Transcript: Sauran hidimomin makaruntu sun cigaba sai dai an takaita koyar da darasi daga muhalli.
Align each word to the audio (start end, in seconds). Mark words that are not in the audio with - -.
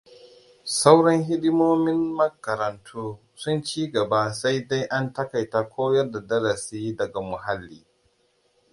Sauran 0.75 1.19
hidimomin 1.27 2.01
makaruntu 2.19 3.03
sun 3.41 3.57
cigaba 3.67 4.21
sai 4.39 4.57
dai 4.69 4.81
an 4.97 5.05
takaita 5.15 5.61
koyar 5.73 6.11
da 6.11 6.19
darasi 6.29 6.95
daga 6.97 7.19
muhalli. 7.29 7.79